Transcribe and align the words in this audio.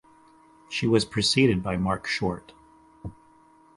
She 0.67 0.87
was 0.87 1.05
preceded 1.05 1.61
by 1.61 1.77
Marc 1.77 2.07
Short. 2.07 2.53